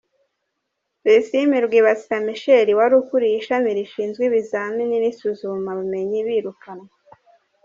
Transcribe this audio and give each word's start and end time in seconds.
Tusiime 1.03 1.57
Rwibasira 1.65 2.17
Michael 2.27 2.67
wari 2.79 2.93
ukuriye 3.01 3.35
Ishami 3.41 3.69
rishinzwe 3.77 4.21
Ibizamini 4.29 4.95
n’Isuzumabumenyi 4.99 6.19
birukanwa. 6.27 6.89